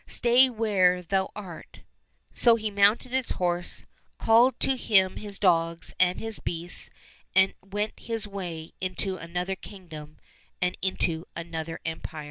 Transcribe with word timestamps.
Stay 0.07 0.49
where 0.49 1.03
thou 1.03 1.29
art." 1.35 1.81
So 2.31 2.55
he 2.55 2.71
mounted 2.71 3.11
his 3.11 3.33
horse, 3.33 3.85
called 4.17 4.59
to 4.61 4.75
him 4.75 5.17
his 5.17 5.37
dogs 5.37 5.93
and 5.99 6.19
his 6.19 6.39
beasts, 6.39 6.89
and 7.35 7.53
went 7.61 7.99
his 7.99 8.27
way 8.27 8.73
into 8.81 9.17
another 9.17 9.55
kingdom 9.55 10.17
and 10.59 10.75
into 10.81 11.27
another 11.35 11.79
empire. 11.85 12.19